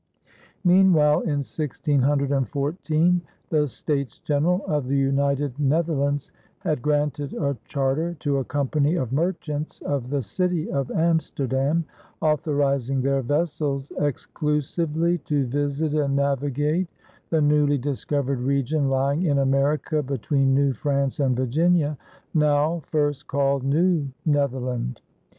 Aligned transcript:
Meanwhile 0.63 1.19
in 1.29 1.43
1614 1.45 3.21
the 3.51 3.67
States 3.67 4.17
General 4.17 4.63
of 4.65 4.87
the 4.87 4.97
United 4.97 5.59
Netherlands 5.59 6.31
had 6.61 6.81
granted 6.81 7.35
a 7.35 7.55
charter 7.65 8.15
to 8.15 8.37
a 8.39 8.43
company 8.43 8.95
of 8.95 9.11
merchants 9.13 9.79
of 9.83 10.09
the 10.09 10.23
city 10.23 10.71
of 10.71 10.89
Amsterdam, 10.89 11.85
authorizing 12.19 13.03
their 13.03 13.21
vessels 13.21 13.91
"exclusively 13.99 15.19
to 15.19 15.45
visit 15.45 15.93
and 15.93 16.15
navigate" 16.15 16.87
the 17.29 17.39
newly 17.41 17.77
discovered 17.77 18.39
region 18.39 18.89
lying 18.89 19.21
in 19.27 19.37
America 19.37 20.01
between 20.01 20.55
New 20.55 20.73
France 20.73 21.19
and 21.19 21.37
Virginia, 21.37 21.95
now 22.33 22.81
first 22.87 23.27
called 23.27 23.63
New 23.63 24.07
Netherland. 24.25 24.99